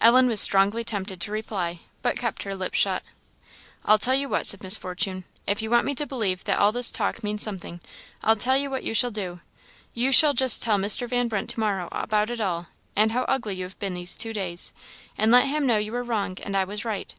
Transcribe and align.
Ellen 0.00 0.28
was 0.28 0.40
strongly 0.40 0.82
tempted 0.82 1.20
to 1.20 1.30
reply, 1.30 1.80
but 2.00 2.18
kept 2.18 2.44
her 2.44 2.54
lips 2.54 2.78
shut. 2.78 3.02
"I'll 3.84 3.98
tell 3.98 4.14
you 4.14 4.26
what," 4.26 4.46
said 4.46 4.62
Miss 4.62 4.78
Fortune 4.78 5.24
"if 5.46 5.60
you 5.60 5.68
want 5.68 5.84
me 5.84 5.94
to 5.96 6.06
believe 6.06 6.42
that 6.44 6.56
all 6.58 6.72
this 6.72 6.90
talk 6.90 7.22
means 7.22 7.42
something, 7.42 7.82
I'll 8.24 8.34
tell 8.34 8.56
you 8.56 8.70
what 8.70 8.82
you 8.82 8.94
shall 8.94 9.10
do 9.10 9.40
you 9.92 10.10
shall 10.10 10.32
just 10.32 10.62
tell 10.62 10.78
Mr. 10.78 11.06
Van 11.06 11.28
Brunt 11.28 11.50
to 11.50 11.60
morrow 11.60 11.90
about 11.92 12.30
it 12.30 12.40
all, 12.40 12.68
and 12.96 13.12
how 13.12 13.24
ugly 13.24 13.56
you 13.56 13.64
have 13.64 13.78
been 13.78 13.92
these 13.92 14.16
two 14.16 14.32
days, 14.32 14.72
and 15.18 15.30
let 15.30 15.44
him 15.44 15.66
know 15.66 15.76
you 15.76 15.92
were 15.92 16.02
wrong 16.02 16.38
and 16.42 16.56
I 16.56 16.64
was 16.64 16.86
right. 16.86 17.14